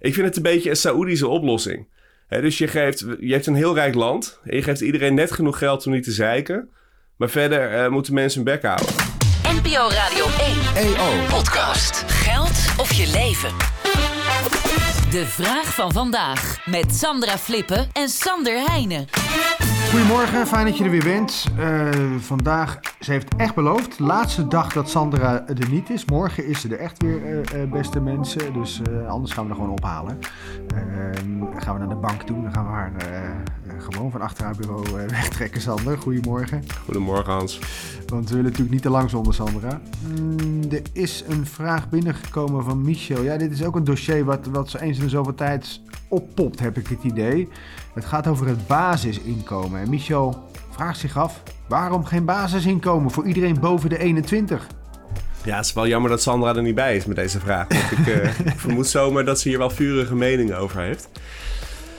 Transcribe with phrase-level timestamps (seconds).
[0.00, 1.88] Ik vind het een beetje een Saoedische oplossing.
[2.28, 5.58] dus je, geeft, je hebt een heel rijk land en je geeft iedereen net genoeg
[5.58, 6.70] geld om niet te zeiken.
[7.16, 8.94] Maar verder uh, moeten mensen hun bek houden.
[9.42, 10.24] NPO Radio
[10.74, 12.04] 1 EO Podcast.
[12.06, 13.50] Geld of je leven.
[15.10, 19.06] De vraag van vandaag met Sandra Flippen en Sander Heijnen.
[19.90, 21.46] Goedemorgen, fijn dat je er weer bent.
[21.58, 21.88] Uh,
[22.18, 26.04] vandaag, ze heeft echt beloofd, laatste dag dat Sandra er niet is.
[26.04, 28.52] Morgen is ze er echt weer, uh, uh, beste mensen.
[28.52, 30.18] Dus anders gaan we er gewoon ophalen.
[30.66, 32.92] dan gaan we naar de bank toe, dan gaan we haar
[33.78, 35.98] gewoon van achter haar bureau wegtrekken, Sander.
[35.98, 36.62] Goedemorgen.
[36.84, 37.60] Goedemorgen, Hans.
[38.06, 39.80] Want we willen natuurlijk niet te lang zonder Sandra.
[40.18, 43.22] Mm, er is een vraag binnengekomen van Michel.
[43.22, 46.60] Ja, dit is ook een dossier wat, wat zo eens in de zoveel tijd oppopt,
[46.60, 47.48] heb ik het idee.
[47.94, 49.80] Het gaat over het basisinkomen.
[49.80, 54.66] En Michel vraagt zich af: waarom geen basisinkomen voor iedereen boven de 21?
[55.44, 57.66] Ja, het is wel jammer dat Sandra er niet bij is met deze vraag.
[57.68, 61.08] Want ik uh, vermoed zomaar dat ze hier wel vurige meningen over heeft.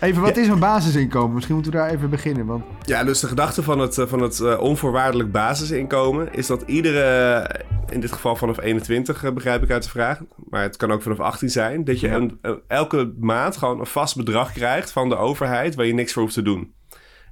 [0.00, 1.34] Even, wat is een basisinkomen?
[1.34, 2.46] Misschien moeten we daar even beginnen.
[2.46, 2.64] Want...
[2.84, 7.50] Ja, dus de gedachte van het, eh, van het uh, onvoorwaardelijk basisinkomen is dat iedere,
[7.88, 11.20] in dit geval vanaf 21 begrijp ik uit de vraag, maar het kan ook vanaf
[11.20, 15.74] 18 zijn, dat je een, elke maand gewoon een vast bedrag krijgt van de overheid
[15.74, 16.74] waar je niks voor hoeft te doen.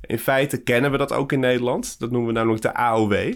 [0.06, 1.99] In feite kennen we dat ook in Nederland.
[1.99, 3.34] Dat noemen we namelijk de AOW.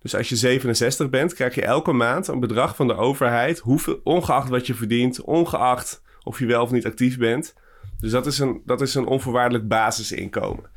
[0.00, 4.00] Dus als je 67 bent, krijg je elke maand een bedrag van de overheid, hoeveel,
[4.04, 7.54] ongeacht wat je verdient, ongeacht of je wel of niet actief bent.
[8.00, 10.70] Dus dat is een, dat is een onvoorwaardelijk basisinkomen.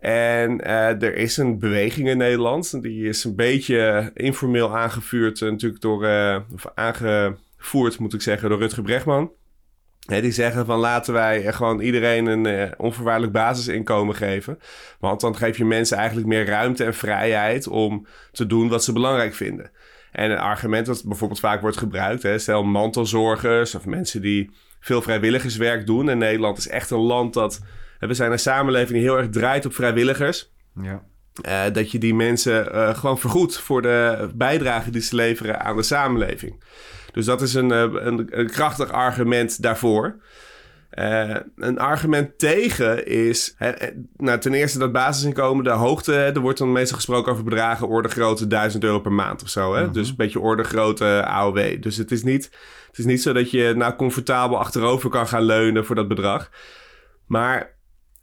[0.00, 2.82] En uh, er is een beweging in Nederland.
[2.82, 8.48] Die is een beetje informeel aangevuurd, uh, natuurlijk door, uh, of aangevoerd, moet ik zeggen,
[8.48, 9.30] door Rutger Bregman.
[10.06, 14.58] die zeggen van laten wij gewoon iedereen een onvoorwaardelijk basisinkomen geven.
[14.98, 18.92] Want dan geef je mensen eigenlijk meer ruimte en vrijheid om te doen wat ze
[18.92, 19.70] belangrijk vinden.
[20.12, 25.02] En een argument dat bijvoorbeeld vaak wordt gebruikt, hè, stel mantelzorgers of mensen die veel
[25.02, 26.08] vrijwilligerswerk doen.
[26.08, 27.60] En Nederland is echt een land dat.
[27.98, 30.52] We zijn een samenleving die heel erg draait op vrijwilligers.
[30.82, 31.02] Ja.
[31.46, 35.76] Uh, dat je die mensen uh, gewoon vergoedt voor de bijdrage die ze leveren aan
[35.76, 36.64] de samenleving.
[37.12, 40.20] Dus dat is een, uh, een, een, krachtig argument daarvoor.
[40.90, 43.72] Een argument tegen is, hè,
[44.16, 48.08] nou, ten eerste dat basisinkomen, de hoogte, er wordt dan meestal gesproken over bedragen orde
[48.08, 49.74] grootte 1000 euro per maand of zo.
[49.74, 49.82] Hè?
[49.82, 49.92] -hmm.
[49.92, 51.82] Dus een beetje orde grootte AOW.
[51.82, 52.50] Dus het is niet
[52.90, 56.50] het is niet zo dat je nou comfortabel achterover kan gaan leunen voor dat bedrag.
[57.26, 57.74] Maar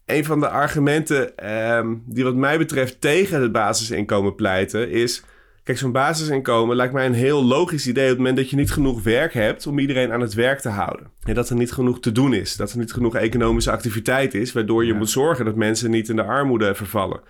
[0.05, 5.23] een van de argumenten um, die wat mij betreft tegen het basisinkomen pleiten is...
[5.67, 8.71] Kijk, zo'n basisinkomen lijkt mij een heel logisch idee op het moment dat je niet
[8.71, 11.11] genoeg werk hebt om iedereen aan het werk te houden.
[11.23, 14.53] En dat er niet genoeg te doen is, dat er niet genoeg economische activiteit is,
[14.53, 17.21] waardoor je moet zorgen dat mensen niet in de armoede vervallen.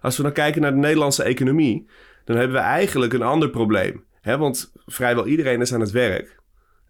[0.00, 1.88] Als we dan kijken naar de Nederlandse economie,
[2.24, 4.04] dan hebben we eigenlijk een ander probleem.
[4.20, 4.38] Hè?
[4.38, 6.37] Want vrijwel iedereen is aan het werk.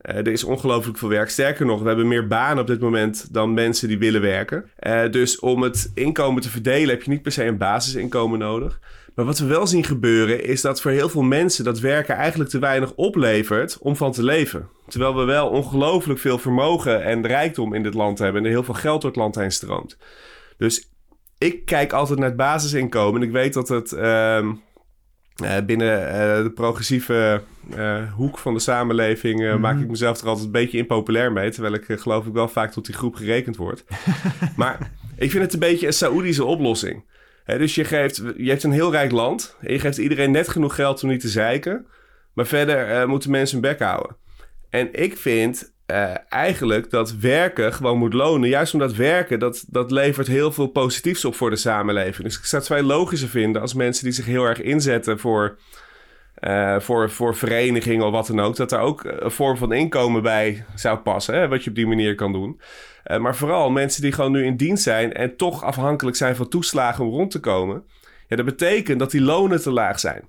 [0.03, 1.31] Uh, er is ongelooflijk veel werk.
[1.31, 4.71] Sterker nog, we hebben meer banen op dit moment dan mensen die willen werken.
[4.87, 8.81] Uh, dus om het inkomen te verdelen heb je niet per se een basisinkomen nodig.
[9.15, 12.51] Maar wat we wel zien gebeuren is dat voor heel veel mensen dat werken eigenlijk
[12.51, 14.69] te weinig oplevert om van te leven.
[14.89, 18.65] Terwijl we wel ongelooflijk veel vermogen en rijkdom in dit land hebben en er heel
[18.65, 19.97] veel geld door het land heen stroomt.
[20.57, 20.91] Dus
[21.39, 23.93] ik kijk altijd naar het basisinkomen en ik weet dat het.
[23.93, 24.49] Uh,
[25.67, 27.43] binnen uh, de progressieve
[27.77, 29.61] uh, hoek van de samenleving mm -hmm.
[29.61, 31.51] maak ik mezelf er altijd een beetje impopulair mee.
[31.51, 33.85] Terwijl ik geloof ik wel vaak tot die groep gerekend word.
[34.57, 37.05] maar ik vind het een beetje een Saoedische oplossing.
[37.45, 39.57] He, dus je, geeft, je hebt een heel rijk land.
[39.61, 41.87] En je geeft iedereen net genoeg geld om niet te zeiken.
[42.33, 44.17] Maar verder moeten mensen hun bek houden.
[44.71, 48.49] En ik vind uh, eigenlijk dat werken gewoon moet lonen.
[48.49, 52.27] Juist omdat werken, dat, dat levert heel veel positiefs op voor de samenleving.
[52.27, 55.59] Dus ik zou het vrij logischer vinden als mensen die zich heel erg inzetten voor,
[56.41, 60.23] uh, voor, voor verenigingen of wat dan ook, dat er ook een vorm van inkomen
[60.23, 62.61] bij zou passen, hè, wat je op die manier kan doen.
[63.07, 66.49] Uh, maar vooral mensen die gewoon nu in dienst zijn en toch afhankelijk zijn van
[66.49, 67.83] toeslagen om rond te komen.
[68.27, 70.23] Ja, dat betekent dat die lonen te laag zijn.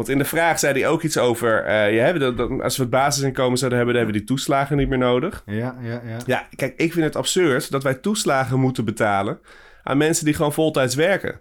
[0.00, 1.66] Want in de vraag zei hij ook iets over...
[1.92, 3.96] Uh, dat, dat, als we het basisinkomen zouden hebben...
[3.96, 5.42] dan hebben we die toeslagen niet meer nodig.
[5.46, 6.16] Ja, ja, ja.
[6.26, 9.38] Ja, kijk, ik vind het absurd dat wij toeslagen moeten betalen...
[9.82, 11.40] aan mensen die gewoon voltijds werken.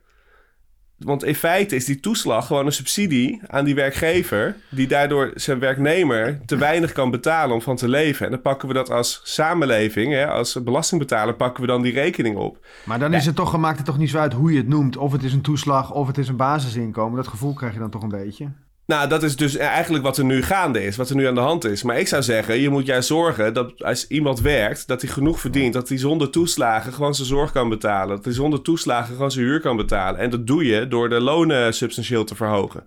[0.99, 4.55] Want in feite is die toeslag gewoon een subsidie aan die werkgever...
[4.69, 8.25] die daardoor zijn werknemer te weinig kan betalen om van te leven.
[8.25, 11.35] En dan pakken we dat als samenleving, hè, als belastingbetaler...
[11.35, 12.65] pakken we dan die rekening op.
[12.83, 14.97] Maar dan is het toch, maakt het toch niet zo uit hoe je het noemt.
[14.97, 17.15] Of het is een toeslag of het is een basisinkomen.
[17.15, 18.47] Dat gevoel krijg je dan toch een beetje?
[18.89, 21.41] Nou, dat is dus eigenlijk wat er nu gaande is, wat er nu aan de
[21.41, 21.83] hand is.
[21.83, 25.39] Maar ik zou zeggen, je moet juist zorgen dat als iemand werkt, dat hij genoeg
[25.39, 28.15] verdient, dat hij zonder toeslagen gewoon zijn zorg kan betalen.
[28.15, 30.19] Dat hij zonder toeslagen gewoon zijn huur kan betalen.
[30.19, 32.83] En dat doe je door de lonen substantieel te verhogen.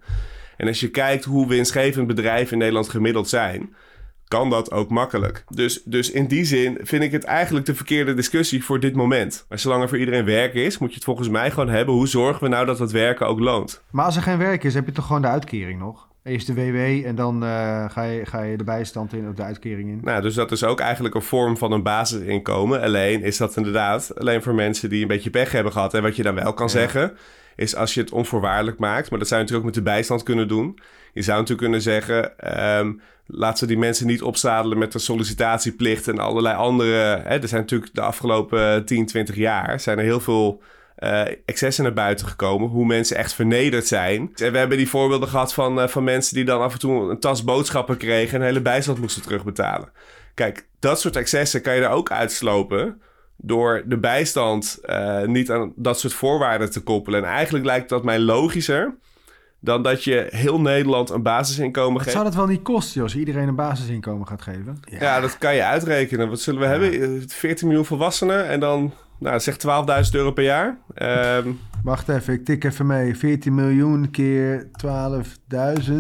[0.57, 3.75] En als je kijkt hoe winstgevend bedrijven in Nederland gemiddeld zijn,
[4.33, 5.45] kan dat ook makkelijk.
[5.49, 9.45] Dus, dus in die zin vind ik het eigenlijk de verkeerde discussie voor dit moment.
[9.49, 11.95] Maar zolang er voor iedereen werk is, moet je het volgens mij gewoon hebben.
[11.95, 13.83] Hoe zorgen we nou dat dat werken ook loont?
[13.91, 16.09] Maar als er geen werk is, heb je toch gewoon de uitkering nog?
[16.23, 19.43] Eerst de WW en dan uh, ga, je, ga je de bijstand in of de
[19.43, 20.01] uitkering in.
[20.03, 22.81] Nou, dus dat is ook eigenlijk een vorm van een basisinkomen.
[22.81, 25.95] Alleen is dat inderdaad alleen voor mensen die een beetje pech hebben gehad.
[25.95, 27.17] En wat je dan wel kan zeggen,
[27.57, 29.11] is als je het onvoorwaardelijk maakt.
[29.11, 30.79] Maar dat zou je natuurlijk ook met de bijstand kunnen doen.
[31.13, 32.33] Je zou natuurlijk kunnen zeggen,
[32.79, 37.21] um, laten we die mensen niet opzadelen met de sollicitatieplicht en allerlei andere.
[37.25, 40.63] Hè, er zijn natuurlijk de afgelopen 10, 20 jaar zijn er heel veel
[40.99, 42.69] uh, excessen naar buiten gekomen.
[42.69, 44.31] Hoe mensen echt vernederd zijn.
[44.35, 47.11] En we hebben die voorbeelden gehad van, uh, van mensen die dan af en toe
[47.11, 49.93] een tas boodschappen kregen en een hele bijstand moesten terugbetalen.
[50.35, 53.01] Kijk, dat soort excessen kan je er ook uitslopen
[53.43, 57.25] door de bijstand uh, niet aan dat soort voorwaarden te koppelen.
[57.25, 58.95] En eigenlijk lijkt dat mij logischer
[59.61, 62.13] dan dat je heel Nederland een basisinkomen geeft.
[62.13, 64.81] Zou dat wel niet kosten, als iedereen een basisinkomen gaat geven?
[64.85, 64.99] Ja.
[65.01, 65.21] ja.
[65.21, 66.29] dat kan je uitrekenen.
[66.29, 67.23] Wat zullen we hebben?
[67.29, 70.79] 14 miljoen volwassenen en dan nou, zeg 12.000 euro per jaar.
[71.45, 73.17] Um, Wacht even, ik tik even mee.
[73.17, 75.93] 14 miljoen keer 12.000.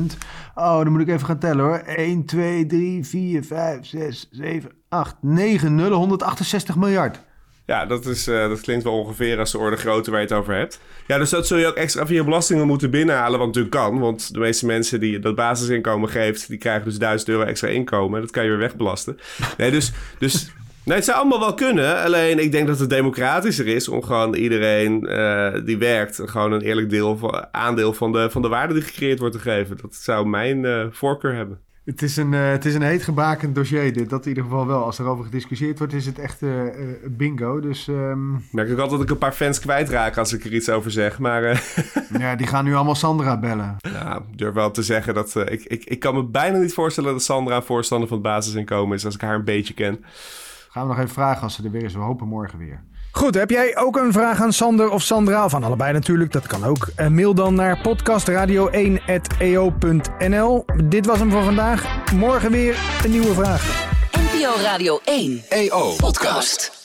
[0.55, 1.79] Oh, dan moet ik even gaan tellen hoor.
[1.79, 7.21] 1, 2, 3, 4, 5, 6, 7, 8, 9, 0, 168 miljard.
[7.67, 10.37] Ja, dat, is, uh, dat klinkt wel ongeveer als de orde grootte waar je het
[10.37, 10.81] over hebt.
[11.06, 13.99] Ja, dus dat zul je ook extra via belastingen moeten binnenhalen, wat natuurlijk kan.
[13.99, 18.20] Want de meeste mensen die dat basisinkomen geeft, die krijgen dus 1000 euro extra inkomen.
[18.20, 19.19] Dat kan je weer wegbelasten.
[19.56, 20.50] Nee, dus, dus
[20.85, 22.03] Nee, het zou allemaal wel kunnen.
[22.03, 26.20] Alleen ik denk dat het democratischer is om gewoon iedereen uh, die werkt...
[26.25, 29.41] gewoon een eerlijk deel van, aandeel van de, van de waarde die gecreëerd wordt te
[29.41, 29.79] geven.
[29.82, 31.61] Dat zou mijn uh, voorkeur hebben.
[31.84, 34.11] Het is, een, uh, het is een heet gebakend dossier dit.
[34.11, 34.84] Dat in ieder geval wel.
[34.84, 36.40] Als er over gediscussieerd wordt, is het echt
[37.05, 37.61] bingo.
[37.61, 38.37] Dus, um...
[38.37, 40.90] Ik merk ook altijd dat ik een paar fans kwijtraak als ik er iets over
[40.90, 41.19] zeg.
[41.19, 41.43] Maar,
[42.19, 43.76] ja, die gaan nu allemaal Sandra bellen.
[43.79, 45.37] Ja, ik durf wel te zeggen dat...
[45.37, 49.05] ik, ik, ik kan me bijna niet voorstellen dat Sandra voorstander van het basisinkomen is...
[49.05, 50.05] als ik haar een beetje ken.
[50.69, 51.94] Gaan we nog even vragen als ze er weer is.
[51.94, 52.82] We hopen morgen weer.
[53.12, 55.44] Goed, heb jij ook een vraag aan Sander of Sandra?
[55.44, 56.88] Of aan allebei natuurlijk, dat kan ook.
[56.97, 60.64] Uh, mail dan naar podcastradio1.eo.nl.
[60.85, 62.12] Dit was hem voor vandaag.
[62.14, 63.91] Morgen weer een nieuwe vraag.
[64.12, 66.81] NPO Radio 1 EO Podcast.